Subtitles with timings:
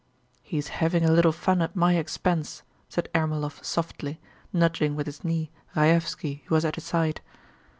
[0.41, 4.19] "He's having a little fun at my expense," said Ermólov softly,
[4.51, 7.21] nudging with his knee Raévski who was at his side.